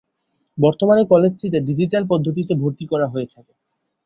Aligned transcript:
বর্তমানে 0.57 1.03
কলেজটিতে 1.11 1.57
ডিজিটাল 1.67 2.03
পদ্ধতিতে 2.09 2.53
ভর্তি 2.55 2.85
করা 2.91 3.07
হয়ে 3.07 3.27
থাকে। 3.33 3.53